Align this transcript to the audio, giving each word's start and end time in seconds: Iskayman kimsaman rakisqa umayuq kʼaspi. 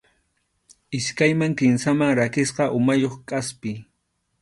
Iskayman 0.99 1.53
kimsaman 1.59 2.15
rakisqa 2.19 2.71
umayuq 2.77 3.15
kʼaspi. 3.27 3.71